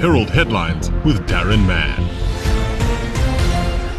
[0.00, 2.08] Herald headlines with Darren Mann.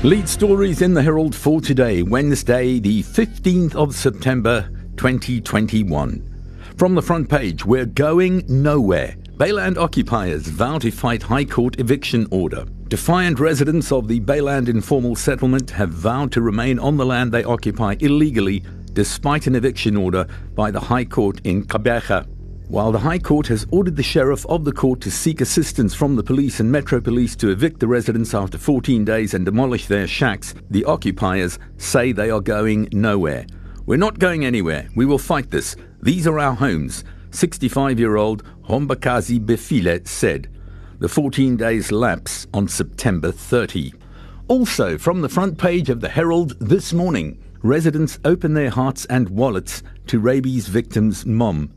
[0.01, 4.67] Lead stories in the Herald for today, Wednesday, the 15th of September
[4.97, 6.73] 2021.
[6.75, 9.15] From the front page, we're going nowhere.
[9.37, 12.65] Bayland occupiers vow to fight High Court eviction order.
[12.87, 17.43] Defiant residents of the Bayland informal settlement have vowed to remain on the land they
[17.43, 18.63] occupy illegally
[18.93, 22.25] despite an eviction order by the High Court in Gqeberha.
[22.71, 26.15] While the High Court has ordered the sheriff of the court to seek assistance from
[26.15, 30.07] the police and Metro Police to evict the residents after 14 days and demolish their
[30.07, 33.45] shacks, the occupiers say they are going nowhere.
[33.85, 34.87] We're not going anywhere.
[34.95, 35.75] We will fight this.
[36.01, 40.47] These are our homes, 65 year old Hombakazi Befile said.
[40.99, 43.93] The 14 days lapse on September 30.
[44.47, 49.27] Also, from the front page of the Herald this morning, residents open their hearts and
[49.27, 51.73] wallets to rabies victims' mom.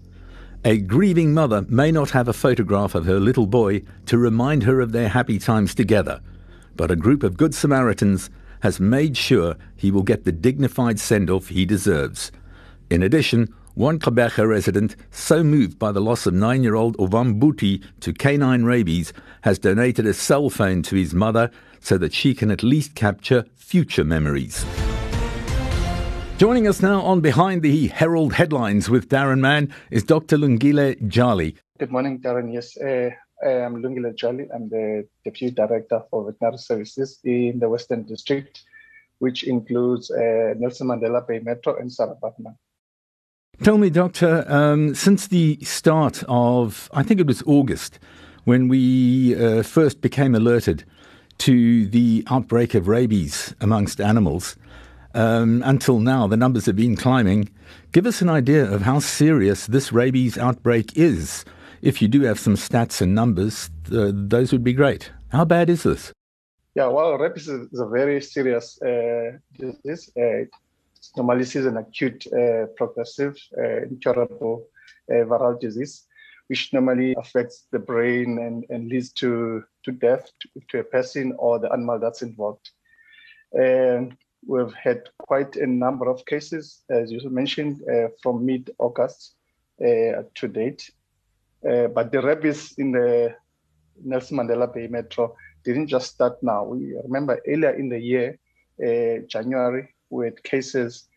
[0.66, 4.80] A grieving mother may not have a photograph of her little boy to remind her
[4.80, 6.22] of their happy times together,
[6.74, 11.28] but a group of Good Samaritans has made sure he will get the dignified send
[11.28, 12.32] off he deserves.
[12.88, 17.38] In addition, one Gqeberha resident, so moved by the loss of nine year old Owam
[17.38, 22.34] Buti to canine rabies, has donated a cell phone to his mother so that she
[22.34, 24.64] can at least capture future memories.
[26.36, 30.36] Joining us now on Behind the Herald Headlines with Darren Mann is Dr.
[30.36, 31.54] Lungile Jali.
[31.78, 32.52] Good morning, Darren.
[32.52, 33.10] Yes, uh,
[33.46, 34.48] I'm Lungile Jali.
[34.52, 38.64] I'm the Deputy Director for Veterinary Services in the Western District,
[39.20, 42.56] which includes uh, Nelson Mandela Bay Metro and Sarah Baartman.
[43.62, 48.00] Tell me, Doctor, um, since the start of, I think it was August,
[48.42, 50.84] when we uh, first became alerted
[51.38, 54.56] to the outbreak of rabies amongst animals,
[55.14, 57.48] um, until now, the numbers have been climbing.
[57.92, 61.44] Give us an idea of how serious this rabies outbreak is.
[61.82, 65.12] If you do have some stats and numbers, uh, those would be great.
[65.30, 66.12] How bad is this?
[66.74, 70.10] Yeah, well, rabies is a very serious uh, disease.
[70.16, 70.46] Uh,
[71.16, 74.66] normally is an acute, uh, progressive, uh, incurable
[75.10, 76.06] uh, viral disease,
[76.48, 81.34] which normally affects the brain and, and leads to, to death to, to a person
[81.38, 82.70] or the animal that's involved.
[84.46, 89.36] We've had quite a number of cases, as you mentioned, uh, from mid-August
[89.80, 90.90] uh, to date.
[91.68, 93.34] Uh, but the rabies in the
[94.04, 95.34] Nelson Mandela Bay Metro
[95.64, 96.64] didn't just start now.
[96.64, 98.38] We remember earlier in the year,
[99.28, 101.08] January, we had cases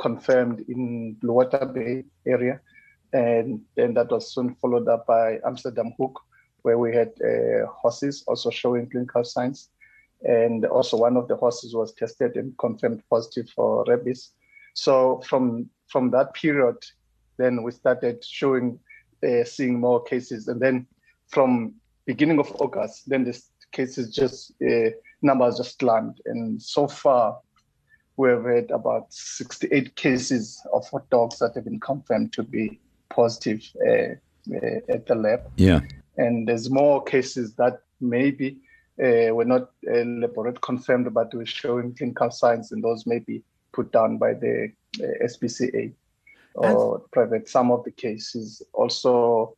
[0.00, 2.60] confirmed in Blue Water Bay area.
[3.12, 6.14] And then that was soon followed up by Amsterdamhoek,
[6.62, 9.68] where we had uh, horses also showing clinical signs
[10.22, 14.30] and also one of the horses was tested and confirmed positive for rabies.
[14.74, 16.76] So from from that period,
[17.36, 18.78] then we started showing,
[19.26, 20.86] uh, seeing more cases, and then
[21.28, 21.74] from
[22.06, 23.40] beginning of August, then the
[23.72, 24.90] cases just uh,
[25.22, 27.38] numbers just climbed, and so far
[28.16, 32.78] we've had about 68 cases of dogs that have been confirmed to be
[33.08, 34.14] positive uh,
[34.54, 35.40] uh at the lab.
[35.56, 35.80] Yeah,
[36.16, 38.58] and there's more cases that maybe
[39.02, 43.42] uh, were not uh, laboratory confirmed, but were showing clinical signs, and those may be
[43.72, 45.92] put down by the uh, SPCA
[46.54, 47.48] or As- private.
[47.48, 49.56] Some of the cases also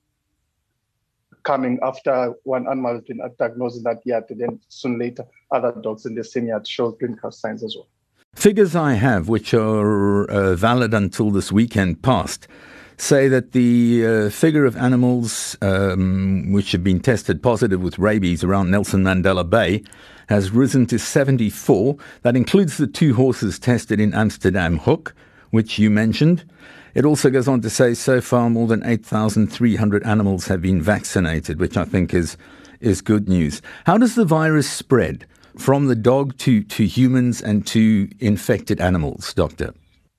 [1.42, 5.72] coming after one animal has been diagnosed in that yard, and then soon later other
[5.82, 7.88] dogs in the same yard show clinical signs as well.
[8.34, 12.48] Figures I have, which are uh, valid until this weekend past,
[13.02, 18.44] say that the uh, figure of animals um, which have been tested positive with rabies
[18.44, 19.82] around Nelson Mandela Bay
[20.28, 21.96] has risen to 74.
[22.22, 25.12] That includes the two horses tested in Amsterdamhoek,
[25.50, 26.44] which you mentioned.
[26.94, 31.58] It also goes on to say so far more than 8,300 animals have been vaccinated,
[31.58, 32.36] which I think is,
[32.80, 33.60] is good news.
[33.84, 35.26] How does the virus spread
[35.58, 39.74] from the dog to, to humans and to infected animals, Doctor?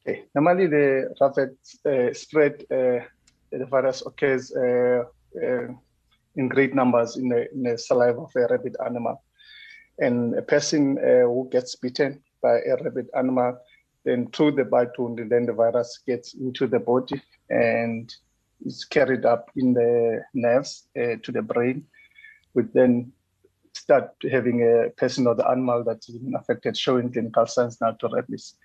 [0.05, 0.25] Okay.
[0.35, 1.55] Normally, the rapid
[1.85, 3.05] uh, spread, uh,
[3.51, 5.03] the virus occurs uh,
[5.41, 5.67] uh,
[6.35, 9.23] in great numbers in the, in the, saliva of a rabid animal.
[9.99, 13.57] And a person uh, who gets bitten by a rabid animal,
[14.03, 18.13] then through the bite wound, then the virus gets into the body and
[18.65, 21.85] is carried up in the nerves uh, to the brain,
[22.51, 23.13] which then
[23.73, 28.09] start having a person or the animal that's been affected showing clinical signs now to
[28.09, 28.55] rabies.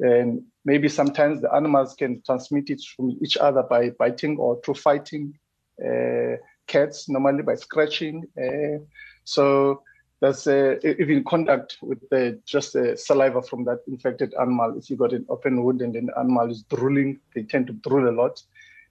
[0.00, 4.74] And maybe sometimes the animals can transmit it from each other by biting or through
[4.74, 5.38] fighting.
[5.84, 6.36] Uh,
[6.66, 8.26] cats normally by scratching.
[8.40, 8.84] Uh,
[9.24, 9.82] so
[10.20, 14.76] that's uh, even contact with the, just the saliva from that infected animal.
[14.76, 18.08] If you got an open wound and the animal is drooling, they tend to drool
[18.08, 18.42] a lot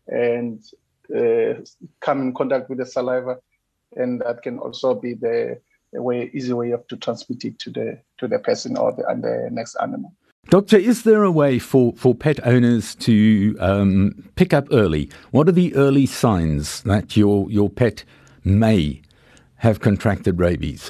[0.07, 0.63] and
[1.15, 1.61] uh,
[1.99, 3.39] come in contact with the saliva.
[3.95, 5.59] and that can also be the,
[5.93, 9.07] the way easy way of to transmit it to the to the person or the,
[9.07, 10.13] and the next animal.
[10.49, 15.09] Doctor, is there a way for, for pet owners to um, pick up early?
[15.31, 18.05] What are the early signs that your, your pet
[18.45, 19.01] may
[19.57, 20.89] have contracted rabies?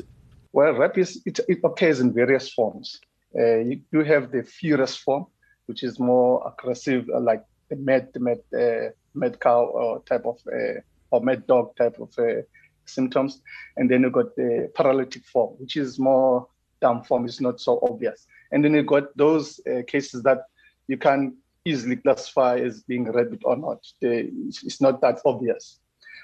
[0.54, 3.02] Well, rabies, it, it occurs in various forms.
[3.36, 5.26] Uh, you do have the furious form,
[5.66, 10.38] which is more aggressive, uh, like the mad, mad, uh, mad cow or type of,
[10.54, 12.44] uh, or mad dog type of uh,
[12.86, 13.42] symptoms.
[13.76, 16.48] And then you've got the paralytic form, which is more
[16.80, 18.28] dumb form, it's not so obvious.
[18.52, 20.44] And then you got those uh, cases that
[20.88, 23.86] you can easily classify as being rabbit or not.
[24.02, 25.80] They, it's not that obvious.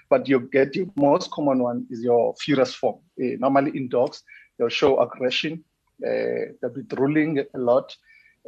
[0.09, 2.99] But you get the most common one is your furious form.
[3.21, 4.23] Uh, normally in dogs,
[4.57, 5.63] they'll show aggression,
[6.05, 7.95] uh, they'll be drooling a lot,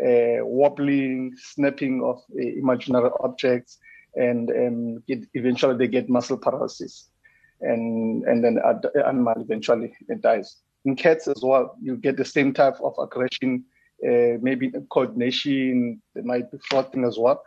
[0.02, 3.78] uh, wobbling, snapping of imaginary objects,
[4.16, 7.10] and um, eventually they get muscle paralysis.
[7.62, 12.54] And, and then the animal eventually dies in cats as well, you get the same
[12.54, 13.66] type of aggression,
[14.06, 17.42] uh, maybe coordination, there might be frothing as well,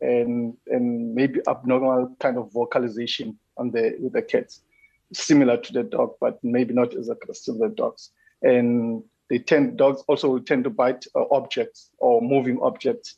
[0.00, 4.60] and and maybe abnormal kind of vocalization on the with the cats,
[5.12, 8.10] similar to the dog, but maybe not as aggressive as the dogs.
[8.42, 13.16] And they tend dogs also tend to bite uh, objects or moving objects,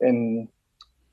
[0.00, 0.48] and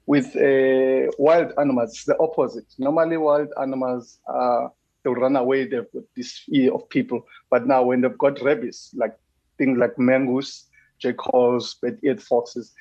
[0.06, 2.66] with uh, wild animals, the opposite.
[2.78, 4.72] Normally, wild animals are
[5.04, 5.68] they'll run away.
[5.68, 7.26] They've got this fear of people.
[7.50, 9.18] But now when they've got rabies, like
[9.58, 10.66] things like mongoose,
[11.00, 12.74] jackals, red-eared foxes,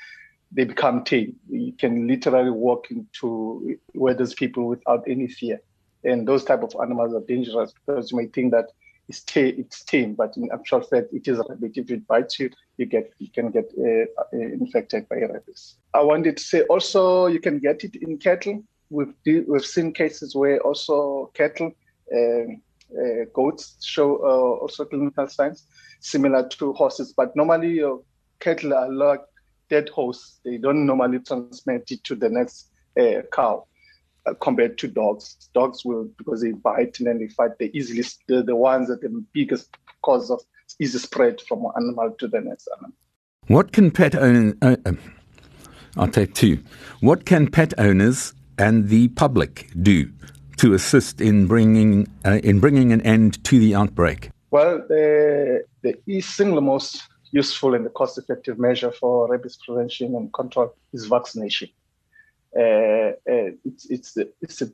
[0.52, 1.36] they become tame.
[1.48, 5.60] You can literally walk into where there's people without any fear.
[6.02, 8.66] And those type of animals are dangerous because you may think that
[9.08, 11.72] it's, t- it's tame, but in actual fact, it is a rabbit.
[11.76, 15.74] If it bites you, you get you can get uh, uh, infected by rabies.
[15.94, 18.62] I wanted to say also you can get it in cattle.
[18.88, 21.72] We've we've seen cases where also cattle
[23.34, 25.66] goats show uh, also clinical signs
[26.00, 27.82] similar to horses, but normally
[28.40, 29.20] cattle are like
[29.68, 30.40] dead horse.
[30.44, 33.66] They don't normally transmit it to the next uh, cow.
[34.26, 35.48] Uh, compared to dogs.
[35.54, 39.00] Dogs will, because they bite and then they fight, they easily, they're the ones that
[39.00, 40.42] the biggest cause of
[40.78, 42.92] easy spread from one animal to the next animal.
[43.46, 44.76] What can pet owners, uh,
[45.96, 46.62] I'll take two.
[47.00, 50.12] What can pet owners and the public do
[50.60, 54.30] to assist in bringing uh, in bringing an end to the outbreak?
[54.50, 57.02] Well, the, the single most
[57.32, 61.70] useful and the cost-effective measure for rabies prevention and control is vaccination.
[62.54, 64.70] Uh, uh, it's it's the, it's the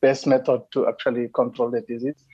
[0.00, 2.24] best method to actually control the disease,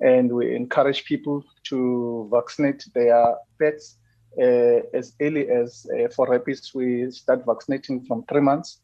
[0.00, 3.96] and we encourage people to vaccinate their pets
[4.38, 6.72] uh, as early as uh, for rabies.
[6.74, 8.80] We start vaccinating from three months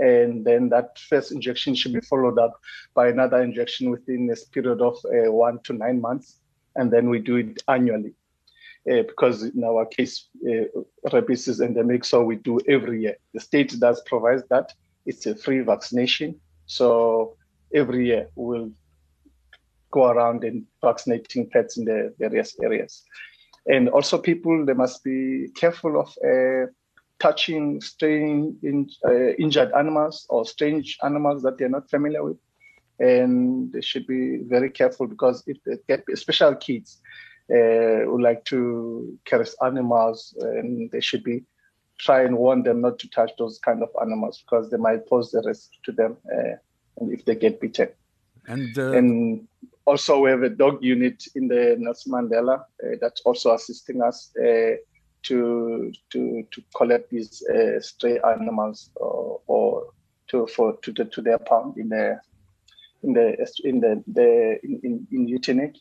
[0.00, 2.58] and then that first injection should be followed up
[2.94, 6.40] by another injection within this period of uh, one to nine months,
[6.76, 8.14] and then we do it annually.
[8.90, 10.64] Uh, because in our case, uh,
[11.12, 13.16] rabies is endemic, so we do every year.
[13.34, 14.72] The state does provide that.
[15.04, 16.40] It's a free vaccination.
[16.64, 17.36] So
[17.74, 18.70] every year we'll
[19.90, 23.02] go around and vaccinating pets in the various areas.
[23.66, 26.70] And also people, they must be careful of uh,
[27.20, 32.38] touching strange in, uh, injured animals or strange animals that they're not familiar with.
[32.98, 36.98] And they should be very careful because if they get, especially kids,
[37.50, 41.44] uh, would like to caress animals, and they should be
[41.98, 45.30] try and warn them not to touch those kind of animals because they might pose
[45.30, 46.56] the risk to them, uh,
[46.98, 47.88] and if they get bitten.
[48.46, 48.92] And, uh...
[48.92, 49.48] and
[49.84, 54.30] also we have a dog unit in the Nelson Mandela uh, that's also assisting us
[54.38, 54.76] uh,
[55.22, 59.86] to to to collect these uh, stray animals or, or
[60.28, 62.20] to for to, to, to their pound in the
[63.02, 65.72] in the in the, the in, in, in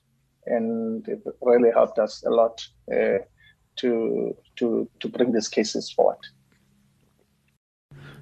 [0.45, 3.19] and it really helped us a lot uh,
[3.75, 6.17] to to to bring these cases forward.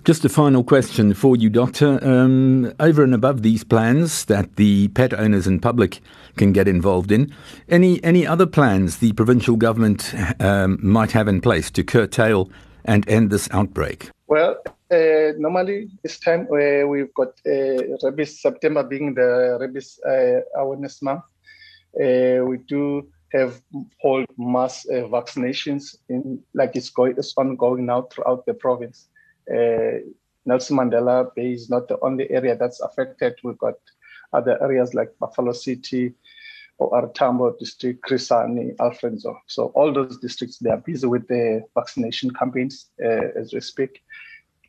[0.07, 1.99] Just a final question for you, Doctor.
[2.01, 5.99] Um, over and above these plans that the pet owners and public
[6.37, 7.33] can get involved in,
[7.67, 12.49] any any other plans the provincial government um, might have in place to curtail
[12.85, 14.09] and end this outbreak?
[14.27, 14.55] Well,
[14.89, 21.01] uh, normally this time where we've got uh, rabies September being the rabies uh, awareness
[21.01, 21.23] month,
[22.01, 23.61] uh, we do have
[23.99, 29.16] hold mass uh, vaccinations in like it's going it's ongoing now throughout the province uh,
[29.47, 33.35] Nelson Mandela Bay is not the only area that's affected.
[33.43, 33.75] We've got
[34.33, 36.13] other areas like Buffalo City,
[36.79, 39.35] OR Tambo district, Chris Hani, Alfred Nzo.
[39.47, 44.03] So all those districts, they are busy with the vaccination campaigns uh, as we speak.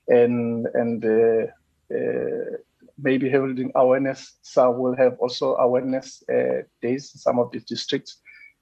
[0.08, 1.46] And, and uh,
[1.94, 2.56] uh,
[2.98, 4.38] maybe holding awareness.
[4.42, 7.12] Some will have also awareness uh, days.
[7.14, 8.18] Some of the districts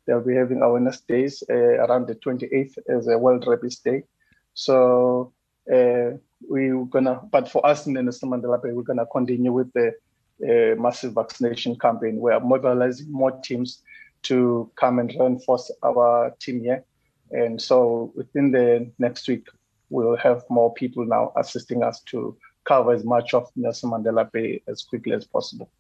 [0.06, 4.04] they'll be having awareness days uh, around the 28th as a World Rabies Day.
[4.54, 5.32] So
[5.72, 6.16] uh,
[6.48, 9.92] we're gonna, but for us in the Nelson Mandela Bay, we're gonna continue with the
[10.42, 12.20] uh, massive vaccination campaign.
[12.20, 13.82] We are mobilizing more teams
[14.22, 16.84] to come and reinforce our team here.
[17.30, 19.46] And so within the next week,
[19.90, 24.62] we'll have more people now assisting us to cover as much of Nelson Mandela Bay
[24.68, 25.70] as quickly as possible.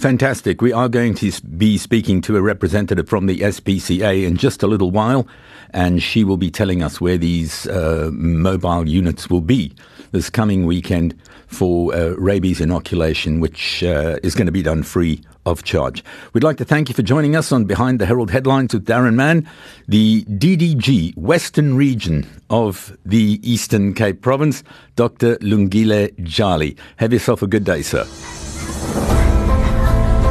[0.00, 0.62] Fantastic.
[0.62, 4.66] We are going to be speaking to a representative from the SPCA in just a
[4.66, 5.28] little while,
[5.74, 9.74] and she will be telling us where these uh, mobile units will be
[10.12, 11.14] this coming weekend
[11.48, 16.02] for uh, rabies inoculation, which uh, is going to be done free of charge.
[16.32, 19.16] We'd like to thank you for joining us on Behind the Herald Headlines with Darren
[19.16, 19.46] Mann,
[19.86, 24.64] the DDG Western Region of the Eastern Cape Province,
[24.96, 25.36] Dr.
[25.40, 26.78] Lungile Jali.
[26.96, 28.06] Have yourself a good day, sir.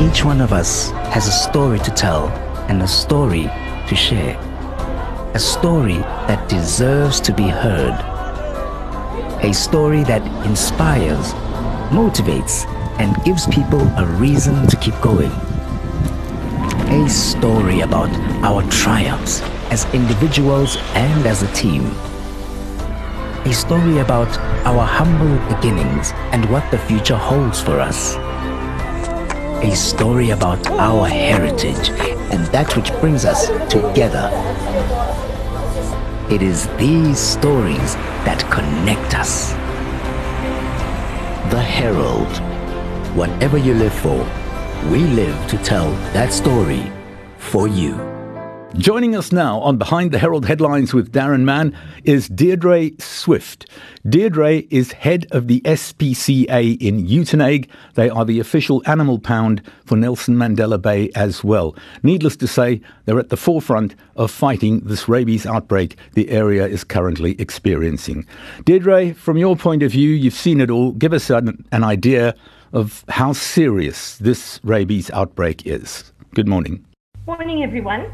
[0.02, 2.30] Each one of us has a story to tell
[2.70, 3.50] and a story
[3.90, 4.40] to share.
[5.34, 7.94] A story that deserves to be heard.
[9.44, 11.34] A story that inspires,
[11.92, 12.66] motivates,
[12.98, 15.32] and gives people a reason to keep going.
[17.04, 18.10] A story about
[18.42, 21.84] our triumphs as individuals and as a team.
[23.44, 24.30] A story about
[24.66, 28.18] our humble beginnings and what the future holds for us
[29.62, 31.90] a story about our heritage
[32.32, 34.30] and that which brings us together.
[36.34, 39.52] It is these stories that connect us.
[41.52, 42.32] The Herald.
[43.18, 44.20] Whatever you live for,
[44.90, 46.92] we live to tell that story
[47.38, 48.09] for you.
[48.78, 53.68] Joining us now on Behind the Herald Headlines with Darren Mann is Deirdre Swift.
[54.08, 57.68] Deirdre is head of the SPCA in Uitenhage.
[57.96, 61.76] They are the official animal pound for Nelson Mandela Bay as well.
[62.04, 66.84] Needless to say, they're at the forefront of fighting this rabies outbreak the area is
[66.84, 68.26] currently experiencing.
[68.66, 70.92] Deirdre, from your point of view, you've seen it all.
[70.92, 72.36] Give us an, an idea
[72.72, 76.14] of how serious this rabies outbreak is.
[76.36, 76.86] Good morning.
[77.26, 78.12] Morning, everyone.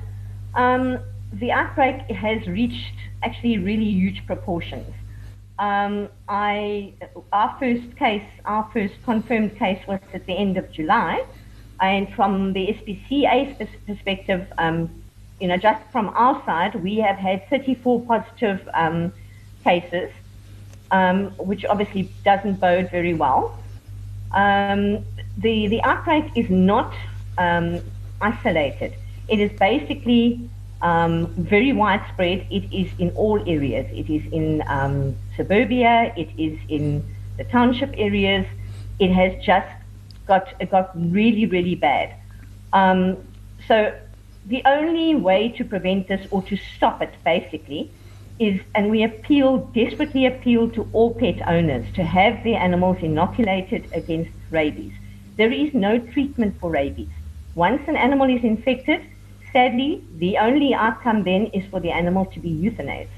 [0.56, 1.00] Um,
[1.34, 4.94] the outbreak has reached actually really huge proportions.
[5.60, 6.94] Um, I,
[7.32, 11.26] our first case, our first confirmed case was at the end of July,
[11.82, 14.90] and from the SPCA perspective, um,
[15.40, 19.12] you know, just from our side, we have had 34 positive um,
[19.64, 20.12] cases,
[20.92, 23.58] um, which obviously doesn't bode very well.
[24.32, 25.06] Um,
[25.38, 26.94] the the outbreak is not
[28.22, 28.94] isolated.
[29.27, 30.50] It is basically
[30.82, 32.46] um, very widespread.
[32.51, 33.88] It is in all areas.
[33.91, 36.13] It is in um, suburbia.
[36.15, 37.03] It is in
[37.38, 38.46] the township areas.
[39.00, 39.67] It has just
[40.27, 42.15] got it got really really bad.
[42.74, 43.17] Um,
[43.67, 43.96] so
[44.46, 47.91] the only way to prevent this or to stop it basically
[48.38, 53.88] is, and we appeal desperately appeal to all pet owners to have their animals inoculated
[53.94, 54.94] against rabies.
[55.38, 57.10] There is no treatment for rabies.
[57.55, 59.01] Once an animal is infected,
[59.56, 63.16] sadly, the only outcome then is for the animal to be euthanized.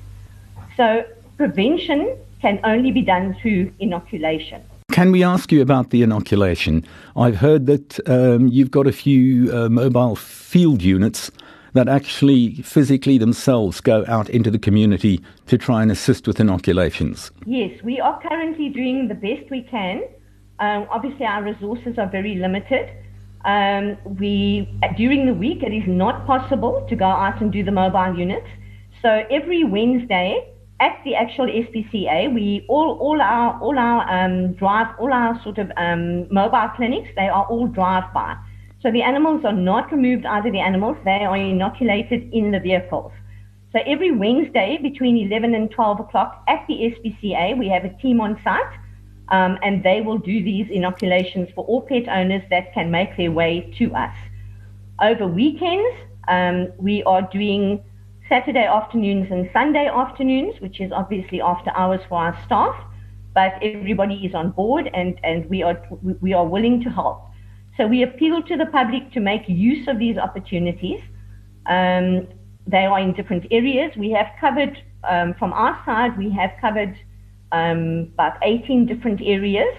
[0.78, 1.04] So
[1.36, 4.62] prevention can only be done through inoculation.
[4.92, 6.86] Can we ask you about the inoculation?
[7.16, 11.32] I've heard that um, you've got a few uh, mobile field units
[11.74, 17.32] that actually physically themselves go out into the community to try and assist with inoculations.
[17.48, 20.04] Yes, we are currently doing the best we can.
[20.60, 22.90] Um, obviously, our resources are very limited.
[23.46, 27.72] Um, we during the week it is not possible to go out and do the
[27.72, 28.48] mobile units.
[29.02, 34.88] So every Wednesday at the actual SPCA, we all all our all our um, drive
[35.00, 38.36] all our sort of um, mobile clinics they are all drive by.
[38.82, 42.60] So the animals are not removed out of the animals; they are inoculated in the
[42.60, 43.12] vehicles.
[43.74, 48.22] So every Wednesday between 11 and 12 o'clock at the SPCA, we have a team
[48.22, 48.74] on site
[49.30, 53.32] um, and they will do these inoculations for all pet owners that can make their
[53.32, 54.16] way to us.
[55.02, 55.96] Over weekends,
[56.28, 57.84] um, we are doing
[58.30, 62.76] Saturday afternoons and Sunday afternoons, which is obviously after hours for our staff,
[63.34, 65.82] but everybody is on board and, and we, are,
[66.22, 67.24] we are willing to help.
[67.78, 71.00] So we appeal to the public to make use of these opportunities.
[71.68, 72.28] Um,
[72.66, 73.96] they are in different areas.
[73.96, 76.98] We have covered, um, from our side, we have covered
[77.52, 79.74] um, about 18 different areas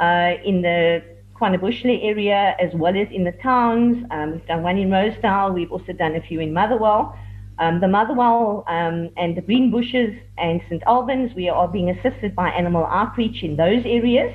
[0.00, 1.02] uh, in the
[1.40, 4.04] KwaNobuhle area as well as in the towns.
[4.10, 5.52] Um, we've done one in Rosedale.
[5.52, 7.16] We've also done a few in Motherwell.
[7.60, 10.82] Um, the Motherwell um, and the Green Bushes and St.
[10.86, 14.32] Albans, we are being assisted by animal outreach in those areas.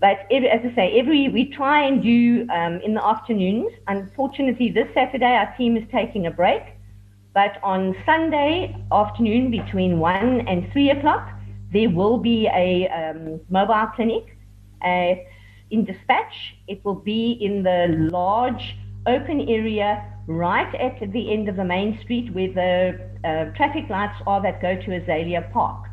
[0.00, 3.72] but as I say, every we try and do um, in the afternoons.
[3.88, 6.62] Unfortunately, this Saturday our team is taking a break,
[7.34, 11.28] but on Sunday afternoon between one and three o'clock,
[11.72, 14.36] there will be a um, mobile clinic
[14.82, 15.18] at,
[15.70, 16.34] in Despatch.
[16.68, 21.98] It will be in the large open area right at the end of the main
[22.02, 25.86] street where the uh, traffic lights are that go to Azalea Park.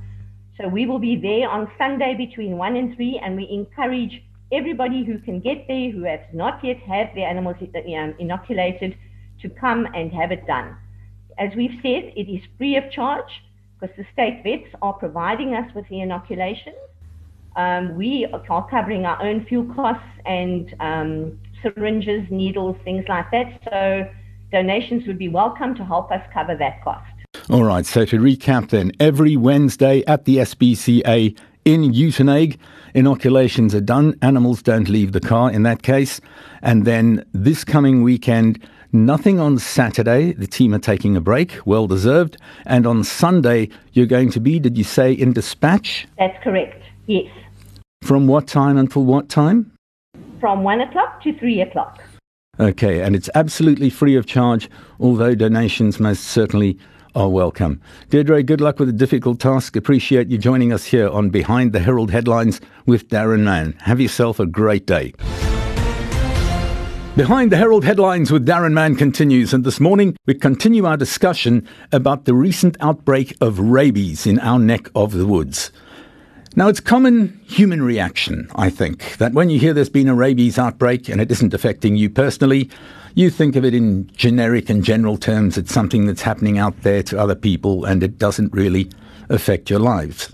[0.60, 5.04] So we will be there on Sunday between 1 and 3, and we encourage everybody
[5.04, 8.96] who can get there, who has not yet had their animals um, inoculated,
[9.42, 10.78] to come and have it done.
[11.40, 13.32] As we've said, it is free of charge
[13.84, 16.78] because the state vets are providing us with the inoculations.
[17.56, 23.60] Um, we are covering our own fuel costs and um, syringes, needles, things like that.
[23.70, 24.10] So
[24.52, 27.06] donations would be welcome to help us cover that cost.
[27.50, 32.58] All right, so to recap then, every Wednesday at the SPCA in Uitenhage,
[32.94, 34.18] inoculations are done.
[34.22, 36.22] Animals don't leave the car in that case.
[36.62, 40.34] And then this coming weekend, nothing on Saturday.
[40.34, 42.38] The team are taking a break, well deserved.
[42.66, 46.08] And on Sunday, you're going to be, did you say, in Despatch?
[46.18, 47.28] That's correct, yes.
[48.04, 49.72] From what time until what time?
[50.40, 52.04] From 1 o'clock to 3 o'clock.
[52.60, 54.70] Okay, and it's absolutely free of charge,
[55.00, 56.78] although donations most certainly
[57.16, 57.82] are welcome.
[58.10, 59.76] Deirdre, good luck with the difficult task.
[59.76, 63.74] Appreciate you joining us here on Behind the Herald Headlines with Darren Mann.
[63.82, 65.14] Have yourself a great day.
[67.16, 71.68] Behind the Herald Headlines with Darren Mann continues, and this morning we continue our discussion
[71.92, 75.72] about the recent outbreak of rabies in our neck of the woods.
[76.56, 80.58] Now, it's common human reaction, I think, that when you hear there's been a rabies
[80.58, 82.68] outbreak and it isn't affecting you personally,
[83.14, 85.56] you think of it in generic and general terms.
[85.56, 88.90] It's something that's happening out there to other people and it doesn't really
[89.30, 90.34] affect your lives.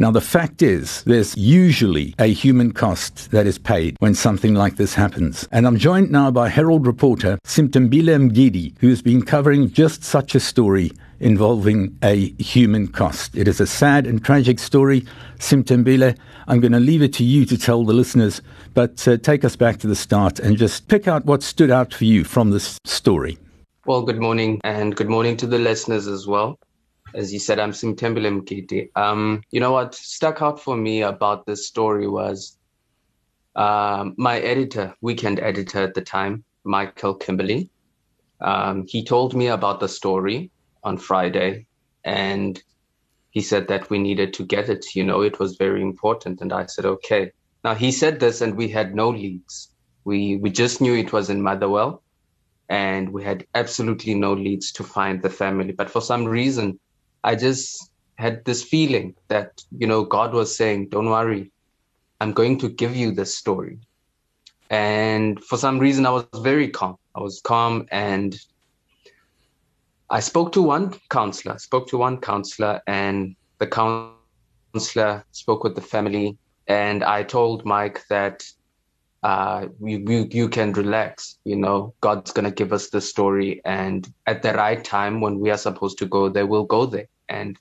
[0.00, 4.76] Now, the fact is, there's usually a human cost that is paid when something like
[4.76, 5.48] this happens.
[5.50, 10.36] And I'm joined now by Herald reporter Simtembile Mgidi, who has been covering just such
[10.36, 13.36] a story involving a human cost.
[13.36, 15.04] It is a sad and tragic story.
[15.40, 18.40] Simtembile, I'm going to leave it to you to tell the listeners,
[18.74, 21.92] but uh, take us back to the start and just pick out what stood out
[21.92, 23.36] for you from this story.
[23.84, 26.56] Well, good morning, and good morning to the listeners as well.
[27.14, 28.90] As you said, I'm Simtembile Mgidi.
[28.94, 32.58] Um, you know what stuck out for me about this story was
[33.56, 37.70] um, my editor, weekend editor at the time, Michael Kimberly.
[38.40, 40.50] Um, he told me about the story
[40.84, 41.66] on Friday,
[42.04, 42.62] and
[43.30, 44.94] he said that we needed to get it.
[44.94, 47.32] You know, it was very important, and I said, okay.
[47.64, 49.72] Now he said this, and we had no leads.
[50.04, 52.02] We we just knew it was in Motherwell,
[52.68, 55.72] and we had absolutely no leads to find the family.
[55.72, 56.78] But for some reason,
[57.24, 61.50] I just had this feeling that you know God was saying, "Don't worry,
[62.20, 63.78] I'm going to give you this story."
[64.70, 66.96] And for some reason, I was very calm.
[67.14, 68.38] I was calm and
[70.10, 75.82] I spoke to one counselor, spoke to one counselor, and the counselor spoke with the
[75.82, 76.38] family.
[76.66, 78.44] And I told Mike that
[79.22, 81.38] uh, you, you, you can relax.
[81.44, 83.60] You know, God's going to give us the story.
[83.64, 87.08] And at the right time, when we are supposed to go there, we'll go there.
[87.28, 87.58] And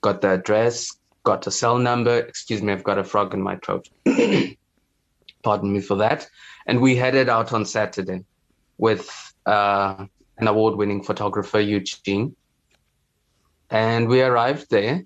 [0.00, 2.18] got the address, got a cell number.
[2.18, 3.88] Excuse me, I've got a frog in my throat.
[5.42, 6.28] Pardon me for that.
[6.66, 8.24] And we headed out on Saturday
[8.78, 9.10] with
[9.46, 10.06] uh,
[10.38, 12.36] an award winning photographer, Eugene.
[13.70, 15.04] And we arrived there.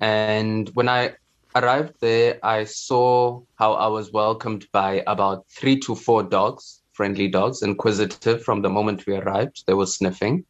[0.00, 1.14] And when I
[1.54, 7.28] arrived there, I saw how I was welcomed by about three to four dogs, friendly
[7.28, 9.64] dogs, inquisitive from the moment we arrived.
[9.66, 10.44] They were sniffing.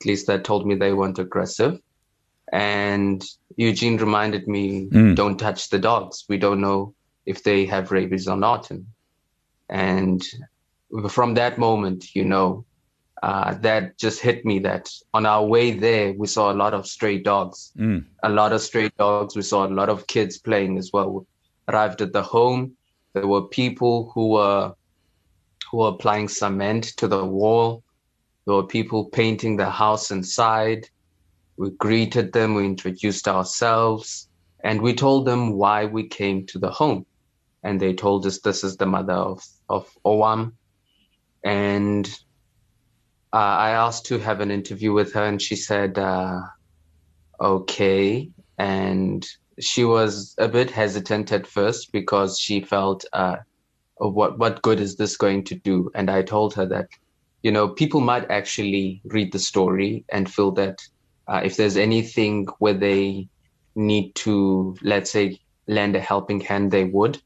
[0.00, 1.80] At least that told me they weren't aggressive.
[2.52, 3.24] And
[3.56, 5.16] Eugene reminded me, mm.
[5.16, 6.24] don't touch the dogs.
[6.28, 8.70] We don't know if they have rabies or not.
[8.70, 8.86] And,
[9.68, 10.22] and
[11.10, 12.64] from that moment, you know,
[13.22, 16.86] uh, that just hit me that on our way there, we saw a lot of
[16.86, 17.72] stray dogs.
[17.78, 18.04] Mm.
[18.22, 19.34] A lot of stray dogs.
[19.34, 21.10] We saw a lot of kids playing as well.
[21.10, 21.22] We
[21.68, 22.76] arrived at the home.
[23.14, 24.74] There were people who were
[25.70, 27.82] who were applying cement to the wall.
[28.46, 30.88] There were people painting the house inside.
[31.56, 32.54] We greeted them.
[32.54, 34.28] We introduced ourselves,
[34.62, 37.06] and we told them why we came to the home.
[37.62, 40.52] And they told us this is the mother of of Owam,
[41.42, 42.08] and
[43.36, 46.40] uh, I asked to have an interview with her, and she said, uh,
[47.38, 48.30] okay.
[48.58, 49.20] And
[49.60, 53.36] she was a bit hesitant at first because she felt, uh,
[53.98, 55.90] what, what good is this going to do?
[55.94, 56.88] And I told her that,
[57.44, 60.78] you know, people might actually read the story and feel that
[61.28, 63.28] uh, if there's anything where they
[63.74, 67.20] need to, let's say, lend a helping hand, they would.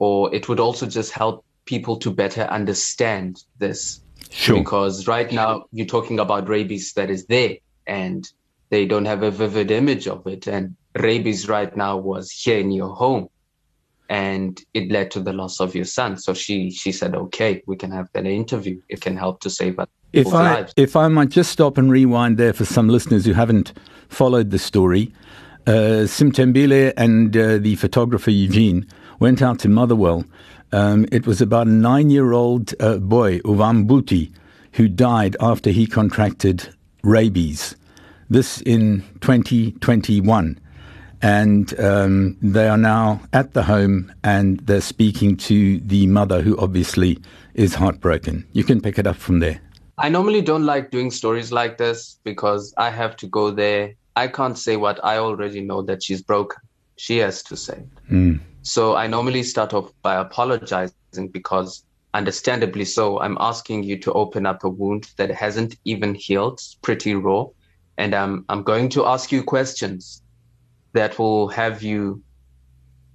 [0.00, 4.02] or it would also just help people to better understand this.
[4.30, 4.58] Sure.
[4.58, 8.30] Because right now you're talking about rabies that is there and
[8.70, 10.46] they don't have a vivid image of it.
[10.46, 13.28] And rabies right now was here in your home
[14.10, 16.18] and it led to the loss of your son.
[16.18, 18.80] So she she said, "Okay, we can have that interview.
[18.88, 22.36] It can help to save us." If I if I might just stop and rewind
[22.36, 23.72] there for some listeners who haven't
[24.08, 25.12] followed the story,
[25.66, 28.84] uh, Simtembile and uh, the photographer Eugene
[29.20, 30.24] went out to Motherwell.
[30.72, 34.32] Um, it was about a nine-year-old uh, boy, Owam Buti,
[34.72, 36.68] who died after he contracted
[37.02, 37.74] rabies.
[38.28, 40.60] This in 2021
[41.22, 46.56] and um, they are now at the home and they're speaking to the mother who
[46.58, 47.18] obviously
[47.54, 48.46] is heartbroken.
[48.52, 49.60] You can pick it up from there.
[49.98, 53.94] I normally don't like doing stories like this because I have to go there.
[54.16, 56.58] I can't say what I already know that she's broken.
[56.96, 57.82] She has to say.
[58.10, 58.40] Mm.
[58.62, 64.46] So I normally start off by apologizing because, understandably so, I'm asking you to open
[64.46, 67.46] up a wound that hasn't even healed, pretty raw.
[67.98, 70.22] And I'm, I'm going to ask you questions
[70.92, 72.22] that will have you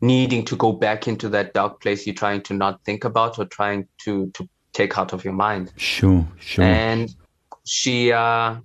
[0.02, 3.46] needing to go back into that dark place you're trying to not think about or
[3.46, 5.72] trying to to take out of your mind.
[5.78, 6.64] Sure, sure.
[6.64, 7.16] And
[7.66, 8.58] she uh,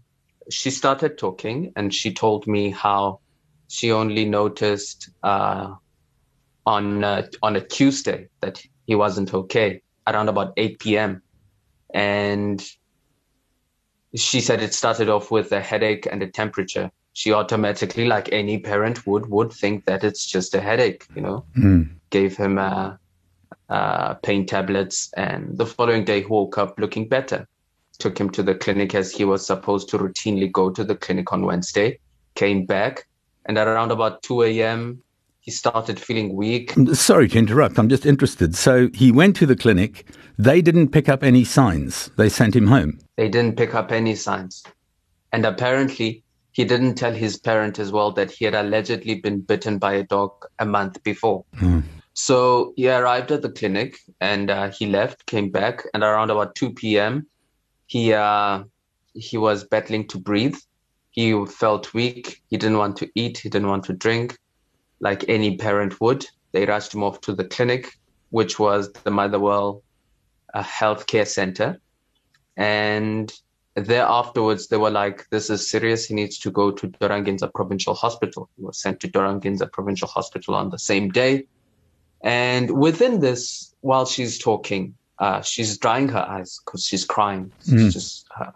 [0.50, 3.20] she started talking, and she told me how
[3.68, 5.74] she only noticed uh,
[6.66, 11.22] on uh, on a Tuesday that he wasn't okay around about 8 p.m.
[11.94, 12.66] and
[14.14, 18.58] she said it started off with a headache and a temperature she automatically, like any
[18.58, 21.06] parent would, would think that it's just a headache.
[21.14, 21.90] You know, mm.
[22.10, 22.96] gave him uh,
[23.68, 27.46] uh, pain tablets, and the following day he woke up looking better.
[27.98, 31.32] Took him to the clinic as he was supposed to routinely go to the clinic
[31.32, 31.98] on Wednesday.
[32.34, 33.06] Came back,
[33.46, 35.02] and at around about 2 a.m.,
[35.40, 36.72] he started feeling weak.
[36.92, 37.78] Sorry to interrupt.
[37.78, 38.54] I'm just interested.
[38.54, 40.06] So he went to the clinic.
[40.38, 42.10] They didn't pick up any signs.
[42.16, 42.98] They sent him home.
[43.16, 44.62] They didn't pick up any signs.
[45.32, 46.22] And apparently,
[46.52, 50.02] he didn't tell his parent as well that he had allegedly been bitten by a
[50.02, 51.44] dog a month before.
[51.56, 51.84] Mm.
[52.12, 56.54] So he arrived at the clinic and uh, he left, came back, and around about
[56.54, 57.26] 2 p.m.,
[57.86, 58.64] he uh,
[59.14, 60.56] he was battling to breathe.
[61.10, 62.42] He felt weak.
[62.50, 63.38] He didn't want to eat.
[63.38, 64.38] He didn't want to drink,
[65.00, 66.26] like any parent would.
[66.52, 67.98] They rushed him off to the clinic,
[68.30, 69.82] which was the Motherwell
[70.52, 71.80] uh, Healthcare Center,
[72.56, 73.32] and
[73.74, 76.06] there afterwards they were like this is serious.
[76.06, 78.48] He needs to go to Dora Nginza provincial hospital.
[78.56, 81.46] He was sent to Dora Nginza provincial hospital on the same day.
[82.22, 87.52] And within this while she's talking uh, she's drying her eyes because she's crying.
[87.68, 87.92] Mm.
[87.92, 88.52] just her,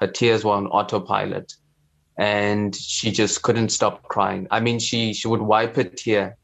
[0.00, 1.54] her tears were on autopilot
[2.18, 6.36] and she just couldn't stop crying i mean she she would wipe a tear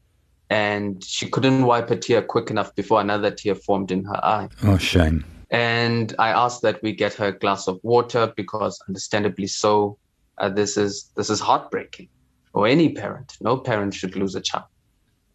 [0.50, 4.48] and she couldn't wipe a tear quick enough before another tear formed in her eye
[4.64, 5.24] Oh, shame.
[5.50, 9.98] and I asked that we get her a glass of water because, understandably so,
[10.38, 12.08] uh, this is this is heartbreaking.
[12.54, 14.64] Or any parent, no parent should lose a child.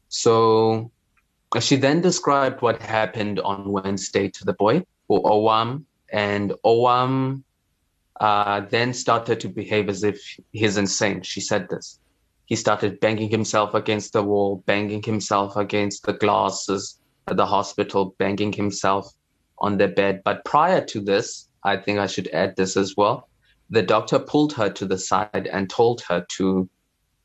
[0.09, 0.91] So
[1.55, 7.43] uh, she then described what happened on Wednesday to the boy, or Owam, and Owam
[8.19, 10.19] uh, then started to behave as if
[10.51, 11.21] he's insane.
[11.21, 11.99] She said this.
[12.45, 18.15] He started banging himself against the wall, banging himself against the glasses at the hospital,
[18.17, 19.11] banging himself
[19.59, 20.21] on the bed.
[20.23, 23.27] But prior to this, I think I should add this as well.
[23.69, 26.69] The doctor pulled her to the side and told her to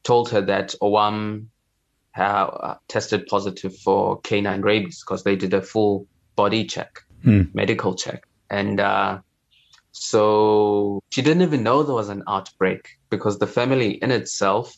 [0.02, 1.46] told her that Owam
[2.16, 7.42] uh, tested positive for canine rabies because they did a full body check, Hmm.
[7.54, 9.20] medical check, and uh,
[9.92, 14.74] so she didn't even know there was an outbreak because the family in itself,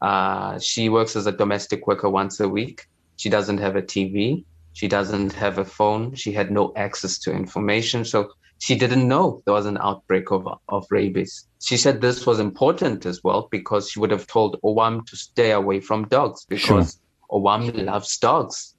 [0.00, 2.86] uh, she works as a domestic worker once a week.
[3.16, 4.44] She doesn't have a TV.
[4.72, 6.14] She doesn't have a phone.
[6.16, 8.04] She had no access to information.
[8.04, 11.46] So she didn't know there was an outbreak of, of rabies.
[11.60, 15.52] She said this was important as well because she would have told Owam to stay
[15.52, 16.98] away from dogs because
[17.30, 18.74] Owam loves dogs.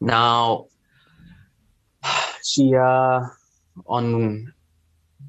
[0.00, 0.66] Now,
[2.42, 3.20] she, uh,
[3.86, 4.52] on,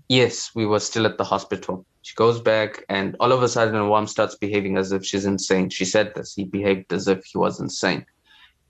[0.07, 1.85] yes, we were still at the hospital.
[2.01, 5.69] She goes back and all of a sudden Owam starts behaving as if she's insane.
[5.69, 6.33] She said this.
[6.33, 8.05] He behaved as if he was insane.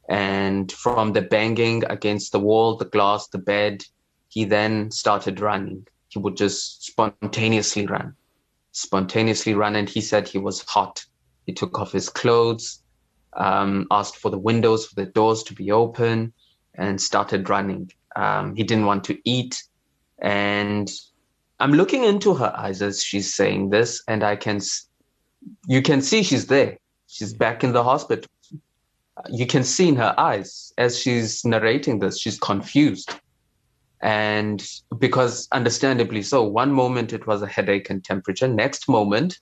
[0.10, 3.84] And from the banging against the wall, the glass, the bed,
[4.28, 5.86] he then started running.
[6.08, 8.15] He would just spontaneously run,
[8.72, 9.76] spontaneously run.
[9.76, 11.06] And he said he was hot.
[11.46, 12.82] He took off his clothes,
[13.38, 16.34] um, asked for the windows, for the doors to be open,
[16.74, 17.92] and started running.
[18.15, 19.63] Um, he didn't want to eat.
[20.22, 20.90] And
[21.60, 24.60] I'm looking into her eyes as she's saying this, and I can,
[25.68, 26.78] you can see she's there.
[27.08, 28.26] She's back in the hospital.
[29.30, 33.14] you can see in her eyes as she's narrating this, she's confused.
[34.02, 34.66] And
[34.98, 39.40] because understandably so, one moment it was a headache and temperature, next moment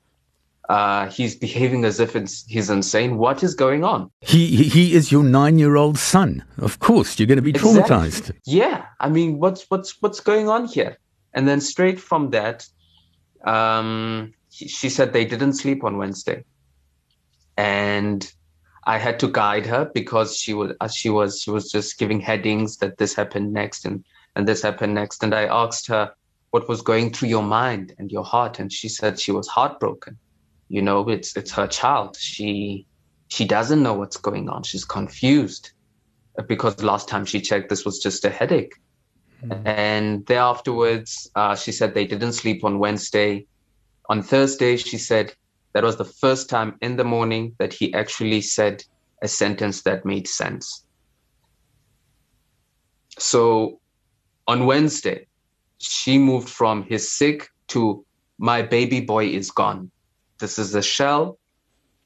[0.69, 3.17] uh, he's behaving as if it's, he's insane.
[3.17, 4.11] What is going on?
[4.21, 6.43] He, he is your nine year old son.
[6.57, 8.29] Of course, you're going to be traumatized.
[8.29, 8.39] Exactly.
[8.45, 8.85] Yeah.
[8.99, 10.97] I mean, what's, what's, what's going on here?
[11.33, 12.67] And then straight from that,
[13.45, 16.43] um, she said they didn't sleep on Wednesday.
[17.55, 18.29] And
[18.85, 22.77] I had to guide her because she was, she was, she was just giving headings
[22.77, 24.03] that this happened next and,
[24.35, 25.23] and this happened next.
[25.23, 26.11] And I asked her
[26.51, 28.59] what was going through your mind and your heart.
[28.59, 30.17] And she said she was heartbroken
[30.69, 32.17] you know it's it's her child.
[32.17, 32.85] She
[33.29, 34.63] she doesn't know what's going on.
[34.63, 35.71] She's confused
[36.47, 38.73] because last time she checked this was just a headache.
[39.43, 39.67] Mm.
[39.67, 43.45] and there afterwards uh, she said they didn't sleep on wednesday.
[44.09, 45.33] On thursday she said
[45.73, 48.83] that was the first time in the morning that he actually said
[49.21, 50.85] a sentence that made sense.
[53.19, 53.79] So
[54.47, 55.27] on wednesday
[55.77, 58.03] she moved from his sick to
[58.39, 59.91] my baby boy is gone
[60.39, 61.37] this is a shell,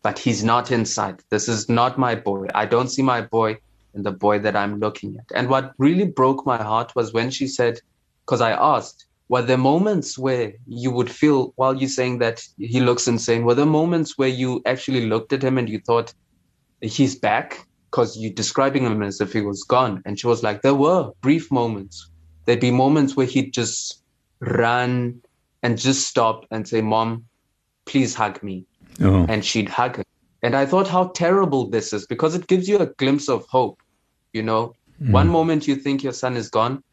[0.02, 1.22] but he's not inside.
[1.30, 2.48] This is not my boy.
[2.56, 3.58] I don't see my boy
[3.94, 5.26] in the boy that I'm looking at.
[5.36, 7.80] And what really broke my heart was when she said,
[8.26, 12.82] because I asked, were there moments where you would feel while you're saying that he
[12.82, 13.44] looks insane?
[13.46, 16.14] Were there moments where you actually looked at him and you thought
[16.82, 17.66] he's back?
[17.90, 20.02] Because you're describing him as if he was gone.
[20.06, 22.10] And she was like, there were brief moments.
[22.46, 24.02] There'd be moments where he'd just
[24.40, 25.22] run
[25.64, 27.26] and just stop and say, Mom,
[27.86, 28.66] please hug me.
[29.02, 29.26] Oh.
[29.28, 30.04] And she'd hug her.
[30.44, 33.80] And I thought how terrible this is because it gives you a glimpse of hope.
[34.34, 35.12] You know, mm.
[35.12, 36.84] one moment you think your son is gone,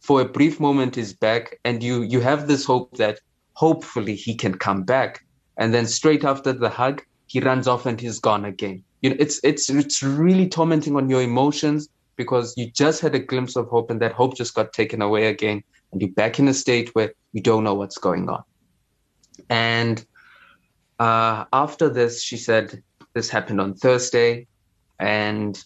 [0.00, 3.20] for a brief moment he's back, and you you have this hope that
[3.52, 5.24] hopefully he can come back.
[5.56, 8.82] And then straight after the hug, he runs off and he's gone again.
[9.02, 13.18] You know, it's it's it's really tormenting on your emotions because you just had a
[13.18, 16.48] glimpse of hope and that hope just got taken away again, and you're back in
[16.48, 18.42] a state where you don't know what's going on.
[19.50, 20.04] And
[20.98, 22.82] uh, after this, she said
[23.14, 24.46] this happened on Thursday,
[24.98, 25.62] and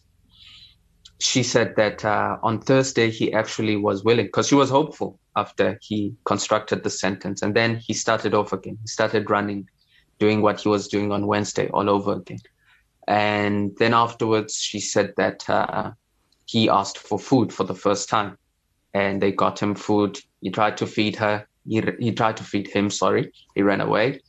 [1.20, 5.78] she said that uh, on Thursday he actually was willing because she was hopeful after
[5.80, 8.78] he constructed the sentence, and then he started off again.
[8.82, 9.68] He started running,
[10.18, 12.40] doing what he was doing on Wednesday all over again,
[13.08, 15.92] and then afterwards she said that uh,
[16.44, 18.36] he asked for food for the first time,
[18.92, 20.18] and they got him food.
[20.42, 21.46] He tried to feed her.
[21.66, 22.90] He, he tried to feed him.
[22.90, 24.20] Sorry, he ran away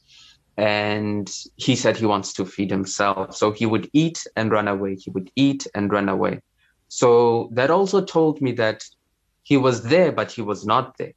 [0.58, 3.36] and he said he wants to feed himself.
[3.36, 4.96] So he would eat and run away.
[4.96, 6.42] He would eat and run away.
[6.90, 8.84] So that also told me that
[9.42, 11.14] he was there, but he was not there.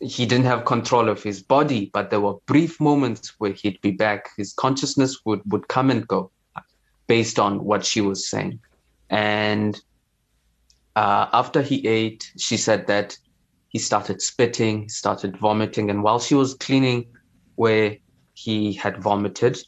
[0.00, 3.92] He didn't have control of his body, but there were brief moments where he'd be
[3.92, 4.30] back.
[4.36, 6.30] His consciousness would, would come and go
[7.06, 8.60] based on what she was saying.
[9.10, 9.80] And
[10.96, 13.16] uh, after he ate, she said that
[13.68, 15.90] he started spitting, started vomiting.
[15.90, 17.06] And while she was cleaning
[17.56, 17.96] where
[18.34, 19.58] he had vomited.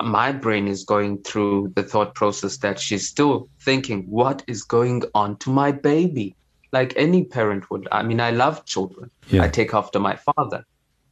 [0.00, 5.02] My brain is going through the thought process that she's still thinking, what is going
[5.14, 6.36] on to my baby?
[6.70, 7.88] Like any parent would.
[7.90, 9.10] I mean, I love children.
[9.28, 9.42] Yeah.
[9.42, 10.64] I take after my father,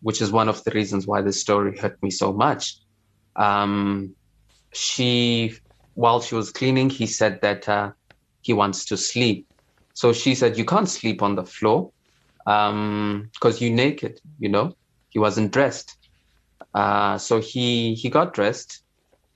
[0.02, 2.76] which is one of the reasons why this story hurt me so much.
[3.37, 4.14] Um,
[4.72, 5.54] she,
[5.94, 7.92] while she was cleaning, he said that uh,
[8.42, 9.48] he wants to sleep.
[9.94, 11.90] So she said, You can't sleep on the floor
[12.44, 14.76] because um, you're naked, you know?
[15.11, 15.97] He wasn't dressed.
[16.75, 18.83] Uh, so he he got dressed.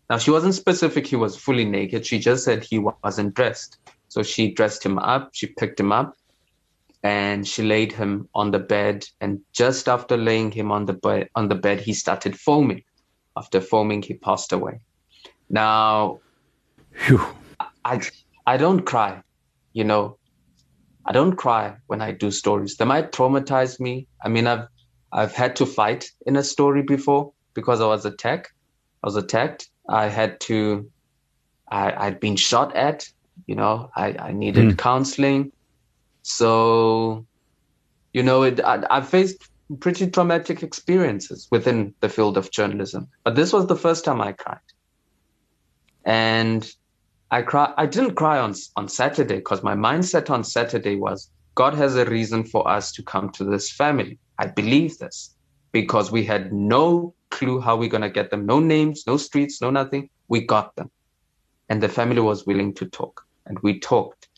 [0.09, 2.07] Now she wasn't specific; he was fully naked.
[2.07, 3.79] She just said he wasn't dressed.
[4.09, 5.31] So she dressed him up.
[5.33, 6.17] She picked him up,
[7.03, 9.07] and she laid him on the bed.
[9.21, 12.83] And just after laying him on the bed, on the bed, he started foaming.
[13.37, 14.81] After foaming, he passed away.
[15.49, 16.21] Now,
[17.07, 17.25] Whew.
[17.85, 18.01] I
[18.47, 19.23] I don't cry,
[19.73, 20.19] you know.
[21.07, 22.77] I don't cry when I do stories.
[22.77, 24.07] They might traumatize me.
[24.23, 24.69] I mean, I've
[25.13, 28.53] I've had to fight in a story before because I was attacked.
[29.03, 29.69] I was attacked.
[29.89, 30.91] I had to.
[31.71, 33.09] I, I'd been shot at.
[33.47, 34.79] You know, I, I needed mm.
[34.79, 35.53] counseling.
[36.23, 37.27] So,
[38.13, 43.09] you know, it, I, I faced pretty traumatic experiences within the field of journalism.
[43.25, 44.59] But this was the first time I cried.
[46.05, 46.71] And
[47.31, 51.75] I cry I didn't cry on on Saturday because my mindset on Saturday was God
[51.75, 54.19] has a reason for us to come to this family.
[54.41, 55.37] I believe this
[55.71, 58.47] because we had no clue how we're going to get them.
[58.47, 60.09] No names, no streets, no nothing.
[60.29, 60.91] We got them.
[61.69, 64.29] And the family was willing to talk and we talked.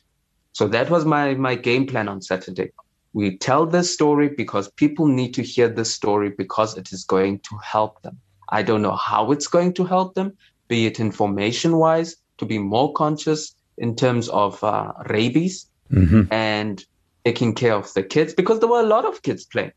[0.53, 2.73] So that was my, my game plan on Saturday.
[3.15, 7.39] We tell this story because people need to hear this story because it is going
[7.41, 8.19] to help them.
[8.49, 10.37] I don't know how it's going to help them,
[10.69, 16.23] be it information wise, to be more conscious in terms of uh, rabies mm-hmm.
[16.33, 16.85] and
[17.25, 19.73] taking care of the kids because there were a lot of kids playing.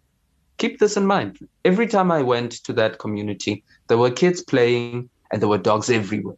[0.58, 1.39] Keep this in mind.
[1.65, 5.89] Every time I went to that community, there were kids playing and there were dogs
[5.89, 6.38] everywhere.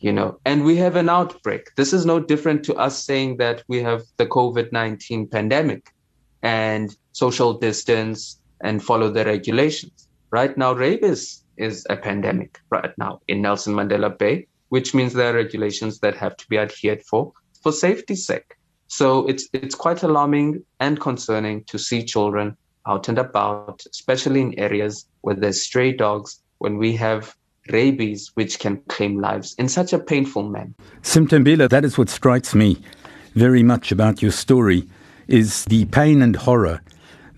[0.00, 1.74] You know, and we have an outbreak.
[1.76, 5.94] This is no different to us saying that we have the COVID 19 pandemic
[6.42, 10.08] and social distance and follow the regulations.
[10.30, 15.32] Right now, rabies is a pandemic right now in Nelson Mandela Bay, which means there
[15.32, 18.56] are regulations that have to be adhered for for safety's sake.
[18.88, 24.58] So it's it's quite alarming and concerning to see children out and about, especially in
[24.58, 27.36] areas where there's stray dogs, when we have
[27.70, 30.72] rabies which can claim lives in such a painful manner.
[31.02, 32.80] Simtembile, that is what strikes me
[33.34, 34.88] very much about your story
[35.28, 36.80] is the pain and horror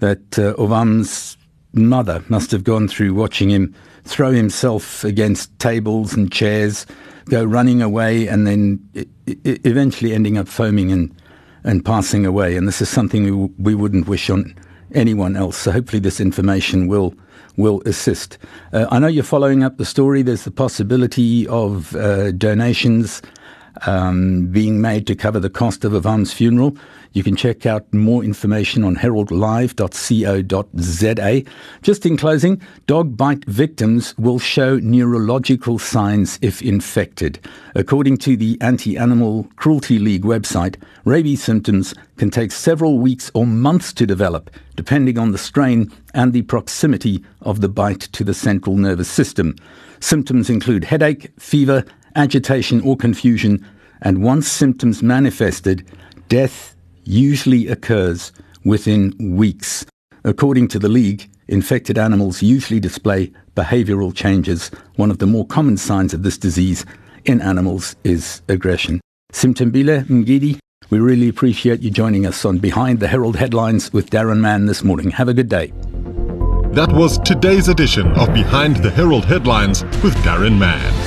[0.01, 1.37] that uh, Owam's
[1.73, 6.87] mother must have gone through watching him throw himself against tables and chairs,
[7.27, 8.79] go running away, and then
[9.65, 11.15] eventually ending up foaming and
[11.67, 12.57] and passing away.
[12.57, 14.55] And this is something we, we wouldn't wish on
[14.95, 15.57] anyone else.
[15.57, 17.15] So hopefully this information will
[17.57, 18.37] will assist.
[18.73, 20.23] Uh, I know you're following up the story.
[20.23, 23.23] There's the possibility of uh, donations
[23.87, 26.77] um, being made to cover the cost of Owam's funeral.
[27.13, 31.43] You can check out more information on heraldlive.co.za.
[31.83, 37.39] Just in closing, dog bite victims will show neurological signs if infected.
[37.77, 43.47] According to the Anti Animal Cruelty League website, rabies symptoms can take several weeks or
[43.47, 48.35] months to develop, depending on the strain and the proximity of the bite to the
[48.35, 49.55] central nervous system.
[50.01, 51.85] Symptoms include headache, fever,
[52.17, 53.65] agitation, or confusion,
[54.03, 55.87] and once symptoms manifested,
[56.29, 56.75] death
[57.05, 58.33] usually occurs
[58.65, 59.85] within weeks.
[60.25, 64.71] According to the League, infected animals usually display behavioral changes.
[64.97, 66.85] One of the more common signs of this disease
[67.25, 69.01] in animals is aggression.
[69.33, 70.59] Simtembile Mgidi,
[70.91, 74.85] we really appreciate you joining us on Behind the Herald Headlines with Darren Mann this
[74.85, 75.11] morning.
[75.11, 75.73] Have a good day.
[76.73, 81.04] That was today's edition of Behind the Herald Headlines with Darren Mann.